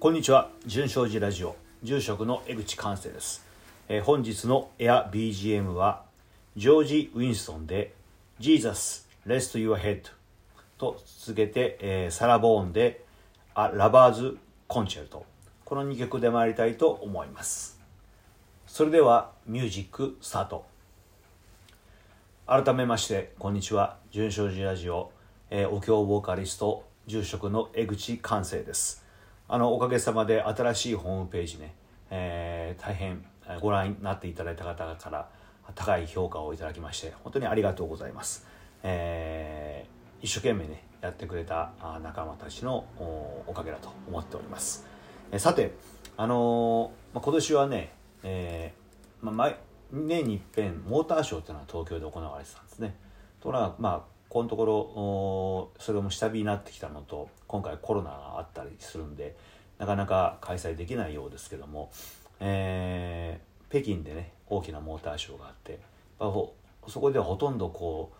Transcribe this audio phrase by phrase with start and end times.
[0.00, 0.48] こんにちは。
[0.64, 1.56] 純正寺ラジオ。
[1.82, 3.44] 住職の江口寛生です、
[3.86, 6.04] えー本日のエア BGM は
[6.56, 7.92] ジョージ・ウィンストンで
[8.38, 10.04] Jesus Rest Your Head
[10.78, 13.04] と続けて、えーサラ・ボーンで
[13.54, 14.38] A Lover's
[14.70, 15.22] Concert
[15.66, 17.78] この2曲で参りたいと思います。
[18.66, 20.64] それではミュージックスタート。
[22.46, 23.98] 改めましてこんにちは。
[24.12, 25.12] 純正寺ラジオ、
[25.50, 29.09] えーお経ボーカリスト住職の江口寛生です。
[29.52, 31.74] あのおかげさまで新しいホームページね、
[32.08, 33.24] えー大変
[33.60, 35.28] ご覧になっていただいた方から
[35.74, 38.46] 高い評価をいただきまして本当にありがとうございます、
[38.84, 42.84] えー一生懸命ねやってくれた仲間たちの
[43.46, 44.86] おかげだと思っております、
[45.32, 45.72] えーさて
[46.16, 49.56] あのーま、今年はね、えーまあ、毎
[49.90, 52.94] 年に一遍モーターショーっていうのは東京で行われてたんですね。
[53.40, 59.36] ところがまあこのところそれも下火になってきたのと今回コロナがあったりするんで
[59.78, 61.90] なかなか開催できないようですけども、
[62.40, 65.78] えー北京でね大きなモーターショーがあって
[66.88, 68.10] そこではほとんどこ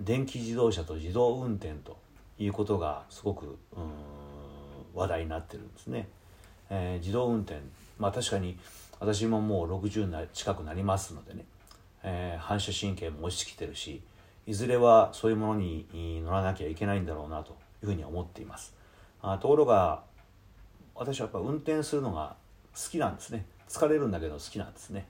[0.00, 1.98] う電気自動車と自動運転と
[2.38, 3.58] いうことがすごく
[4.94, 6.08] 話題になってるんですね。
[6.70, 7.60] えー自動運転
[7.98, 8.58] まあ確かに
[8.98, 11.44] 私ももう60な近くなりますのでね、
[12.02, 14.00] えー反射神経も落ちてきてるし
[14.48, 18.74] いずれはそういうものに乗らなきゃいけないんだろうなというふうに思っています。
[19.20, 20.02] あところが
[20.94, 22.34] 私はやっぱ運転するのが
[22.74, 23.44] 好きなんですね。
[23.68, 25.06] 疲れるんだけど好きなんですね、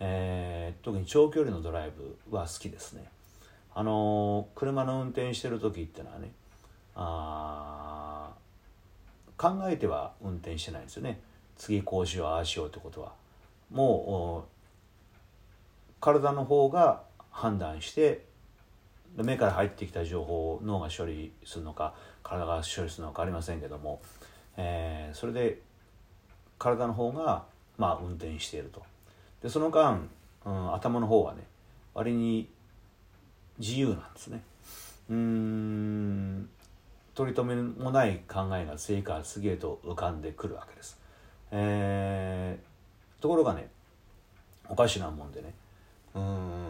[0.00, 3.04] えー特に長距離のドライブは好きですね。
[3.74, 6.32] あのー車の運転してる時ってのはね
[6.94, 11.20] あー考えては運転してないんですよね。
[11.58, 13.12] 次こうしようああしようってことは。
[13.70, 14.50] もう
[16.00, 18.29] 体の方が判断して
[19.16, 24.00] 目から入ってきた情報を脳が処理するのか体が処理するのか分かりませんけども、
[24.56, 25.60] えーそれで
[26.58, 27.44] 体の方が
[27.78, 28.82] まあ運転していると。
[29.42, 30.02] でその間、
[30.44, 31.44] うん、頭の方はね
[31.94, 32.48] 割に
[33.58, 34.42] 自由なんですね。
[35.08, 36.48] うーん
[37.14, 40.98] 取り留めもない考えが次から次へと浮かんでくるわけです、
[41.50, 43.68] えーところがね
[44.68, 45.52] おかしなもんでね
[46.14, 46.60] うん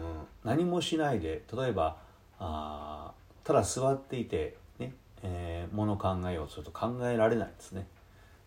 [0.43, 1.97] 何もしないで例えば
[2.43, 3.11] あ
[3.43, 7.87] ただ座っていてね、えー、もの考えようとすると考えられないですね。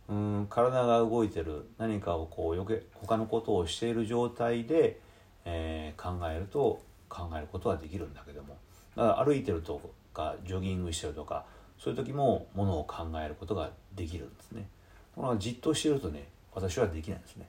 [0.09, 4.99] うん体が動いてる何かをこう余計他のことをしている状態で、
[5.45, 8.57] えー考えると考えることはできるんだけども。
[8.97, 9.81] だから歩いてると
[10.13, 11.45] かジョギングしてるとか
[11.79, 14.67] そういう時もものを考えることができるんですね。
[15.15, 17.49] ころがじっとしてるとね私はできないですね。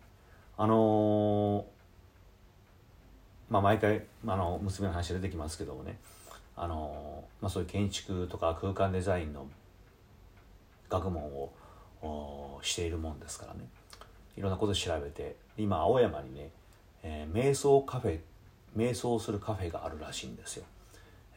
[0.57, 1.63] あのー
[3.50, 5.97] まあ、毎回あの娘の話出てきますけどもね。
[6.55, 9.47] あの、まあ、そういう建築とか空間デザインの
[10.89, 11.23] 学問
[12.01, 13.67] をしているもんですからね。
[14.38, 16.49] いろんなこと調べて今青山にね、
[17.03, 18.19] えー瞑想カフェ
[18.75, 20.65] 瞑想するカフェがあるらしいんですよ、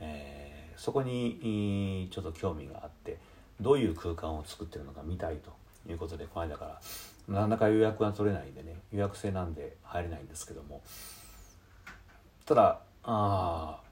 [0.00, 3.18] えーそこにちょっと興味があって
[3.60, 5.50] どういう空間を作ってるのか見たいと
[5.90, 10.80] いうことでこの間からなかなか予約が取れないんでね予約制なんで入れないんですけども。
[12.46, 13.87] ただあー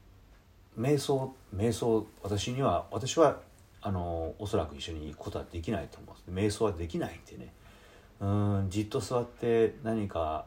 [0.79, 3.41] 瞑想瞑想私には私は
[3.81, 6.57] あのおそらく一緒に行くことはできないと思うんです。
[6.57, 7.53] 瞑想はできないんでね。
[8.21, 10.47] うんじっと座って何か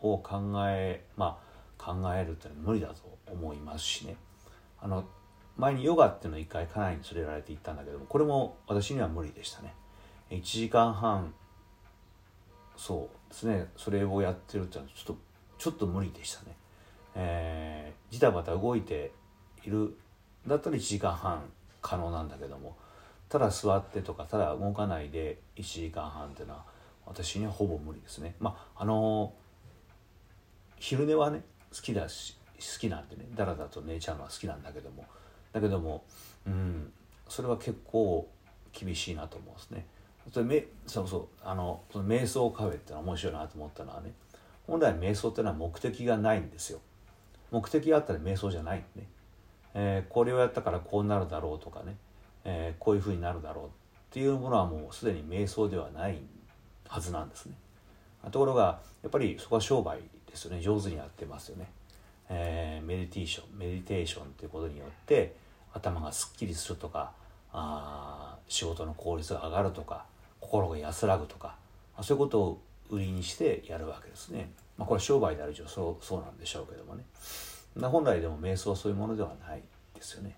[0.00, 1.38] を考えま
[1.78, 2.94] あ考えるってのは無理だと
[3.26, 4.16] 思いますしね。
[4.80, 5.04] あの
[5.56, 9.74] 前にヨガっていうのを一回家内に連れられて行ったんだけどもこれも私には無理でしたね。
[10.30, 11.34] 1時間半
[12.76, 15.22] そうですねそれをやってるってのはちょっと
[15.58, 16.56] ちょっと無理でしたね。
[17.14, 19.12] えー、ジタバタ動いて
[19.64, 19.96] いる。
[20.46, 21.42] だったら1時間半
[21.82, 22.76] 可能なんだけども。
[23.28, 26.64] ただ座ってとかただ動かないで1時間半っていうのは
[27.06, 28.34] 私にはほぼ無理ですね。
[28.40, 29.32] まああの
[30.78, 31.42] 昼寝はね
[31.72, 33.26] 好きだし好きなんでね。
[33.34, 35.04] だらだと寝ちゃうのは好きなんだけども。
[35.52, 36.02] だけども
[36.44, 36.92] うん
[37.28, 38.28] それは結構
[38.72, 39.86] 厳しいなと思うんですね。
[40.32, 44.12] それめそうそうあのその瞑想カフェってのは面白いなと思ったのはね
[44.66, 46.80] 本来瞑想っていうのは目的がないんですよ。
[47.52, 49.08] 目的があったら瞑想じゃないんでね、
[49.74, 51.96] えーこれをやったからこうなるだろうとかね、
[52.44, 53.68] えーこういうふうになるだろうっ
[54.10, 56.18] ていうものはもうすでに瞑想ではない
[56.88, 57.54] はずなんですね。
[58.30, 60.60] ところがやっぱりそこは商売ですよね。
[60.60, 61.66] 上手にやってますよね、
[62.28, 65.34] えーメディテーションメディテーションということによって
[65.72, 67.12] 頭がすっきりするとか
[67.52, 70.04] あ仕事の効率が上がるとか
[70.40, 71.56] 心が安らぐとか
[72.02, 77.04] そういうことを売りにしてやるわけですね、まあ、これは商売である以上そうそうなんでしょうけどもね。
[77.78, 79.62] 本来でも瞑想はそういうものではない
[79.94, 80.36] ですよね。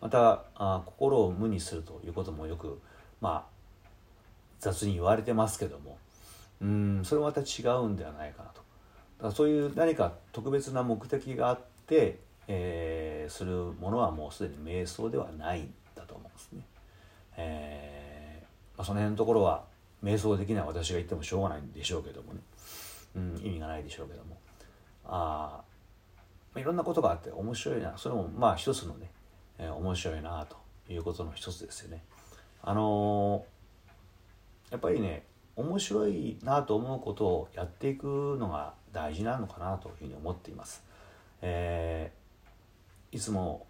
[0.00, 2.80] またあ心を無にするということもよく
[3.20, 3.52] まあ
[4.58, 5.98] 雑に言われてますけども。
[6.62, 8.54] うんそれはまた違うんではないかなと。
[9.18, 16.62] だからそういう何か特別な目的があって、えー、するものはもうすでに瞑想ではないんだと思うんですね。
[17.36, 19.64] えーまあ、その辺のところは
[20.04, 22.40] 瞑想できない私が言ってもしょうがないんでしょうけどもね、
[23.16, 24.38] うん、意味がないでしょうけども。
[25.04, 25.71] ああ
[26.54, 29.10] まあいろんなことがあって面白いなそれもまあ一つのね、
[29.58, 30.56] えー、面白いなと
[30.92, 32.02] いうことの一つですよね。
[32.62, 35.24] あのー、やっぱりね
[35.56, 40.82] 面白いなと思うことをやっていくのが大事なのかなというふうに思っています。
[41.42, 43.66] えー、いつも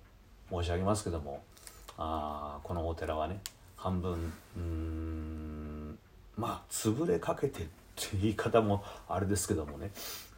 [0.50, 1.42] 申し上げますけども
[1.96, 3.40] あこのお寺はね
[3.76, 5.98] 半分うん
[6.36, 7.64] まあ潰れかけてっ
[7.96, 9.90] て言い方もあれですけどもね、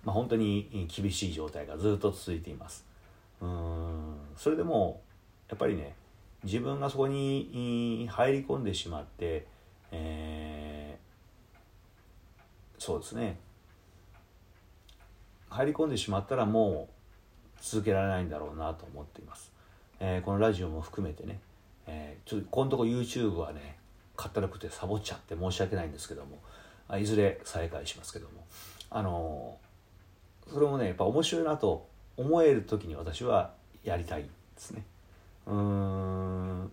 [0.04, 2.84] まあ、本当に厳しい状態がずっと続いています。
[3.40, 5.02] うんそれでも
[5.48, 5.94] やっぱりね
[6.44, 9.46] 自分がそこに入り込んでしまって、
[9.90, 13.38] えー、そうですね
[15.48, 19.52] 入り込んでしまったらもう続けられないんだろうなと思っています。
[20.00, 21.38] えー、このラジオも含めてね、
[21.86, 23.78] えー、ちょっとこのとこ YouTube はね
[24.16, 26.38] かったるくてサボっちゃって申し訳ないんですけども
[26.88, 28.44] あいずれ再開しますけども
[28.90, 29.56] あの
[30.52, 33.52] それもねやっぱ面白いなと思える時に私は
[33.82, 34.84] やりたいですね。
[35.46, 36.72] うん。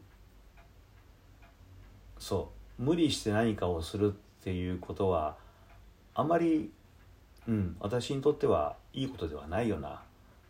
[2.19, 2.83] そう。
[2.83, 5.35] 無理して何かをするっていうことは
[6.15, 6.71] あまり、
[7.47, 10.01] うん、私にとってはいいことではないような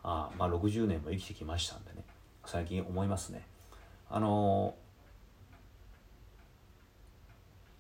[0.04, 2.04] あまあ60年も生きてきましたんでね。
[2.46, 3.44] 最近思いますね。
[4.10, 4.76] あの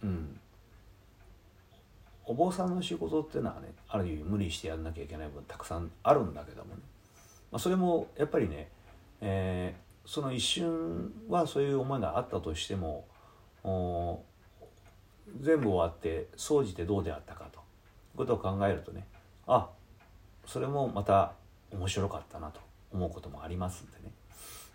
[0.03, 0.39] うん。
[2.31, 6.81] お坊さんの仕事っていうのはねある意味無理してやんなきゃいけない分たくさんあるんだけどもね、
[7.51, 8.69] まあ、それもやっぱりね、
[9.19, 13.05] えー、その一瞬はそういう思いがあったとしても
[15.41, 17.59] 全部終わって総じてどうであったかと。
[17.59, 19.05] いうことを考えるとね
[19.47, 19.69] あ
[20.45, 21.33] それもまた
[21.71, 22.61] 面白かったなと
[22.93, 24.11] 思うこともありますんでね。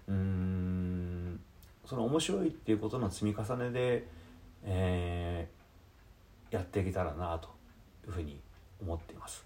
[0.08, 1.40] うん
[1.84, 4.06] その面白いっていうことの積み重ねで、
[4.64, 5.65] えー、
[6.56, 7.48] やっていけたらなと
[8.06, 8.40] いうふうに
[8.80, 9.44] 思っています。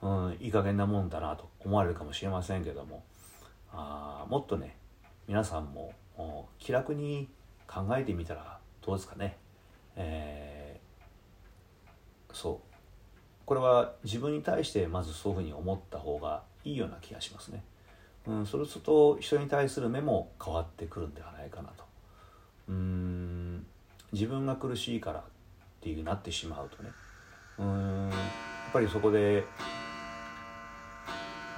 [0.00, 3.04] うん、いい加減なもんだなと思われるかもしれませんけども
[3.72, 4.76] あもっとね
[5.28, 5.94] 皆さんも
[6.58, 7.28] 気楽に
[7.68, 9.36] 考えてみたらどうですかね。
[9.94, 12.72] えー、そう
[13.44, 17.62] これは自分に対してまずそういうふうに思った方がいいような気がしますね。
[18.26, 21.84] うん、それすると人に対する目も変わってくるんではないかなと。
[22.68, 23.66] うん
[24.12, 25.24] 自分が苦しいから
[25.82, 26.90] っていうなってしまうとね
[27.58, 29.44] うんやっぱりそこで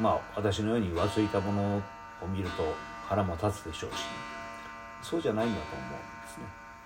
[0.00, 2.74] まあ私のように浮ついたものを見ると
[3.06, 3.96] 腹も立つでしょうし、
[5.02, 5.92] そうじゃないんだと思うん
[6.22, 6.44] ですね。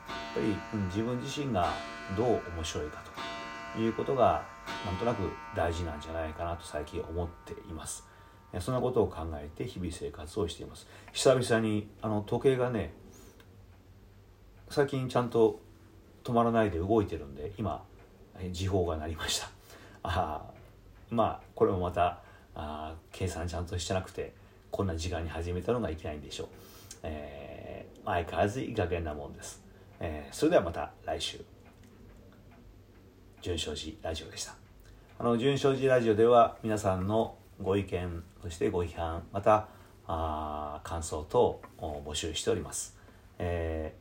[0.08, 1.73] やっぱり、うん、自分自身が
[2.17, 3.02] どう面白いか
[3.75, 4.43] ということが
[4.84, 8.05] なんとなく大事なんじゃないかなと最近思っています。
[8.60, 10.89] そんなことを考えて日々生活をしています。
[11.13, 12.93] 久々にあの時計がね
[14.69, 15.60] 最近ちゃんと
[16.29, 17.82] 止まらないで動いてるんで今
[18.53, 19.51] 時報が鳴りました。
[20.03, 20.43] あ
[21.11, 22.20] まあこれもまた
[22.55, 24.35] あ計算ちゃんとしてなくて
[24.70, 26.49] こんな時間に始めたのがいけないんでしょう、
[27.05, 29.63] えー、相変わらずいい加減なもんです、
[30.01, 31.41] えー、それではまた来週。
[33.41, 34.55] 純正寺ラジオでした。
[35.19, 39.69] あの純正寺ラジオでは皆さんのご意見そしてご批判また
[40.06, 41.41] あ感想等
[41.79, 42.97] を募集しております、
[43.39, 43.94] え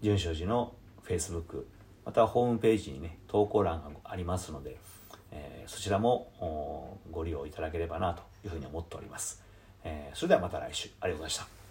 [0.00, 0.72] ー、純正寺の
[1.06, 1.64] Facebook
[2.04, 4.78] またホームページにね投稿欄がありますので、
[5.32, 9.42] えー、そちらもご利用いただければなというふうに思っております、
[9.84, 10.88] えー、それではまた来週。
[11.00, 11.65] ありがとうございました。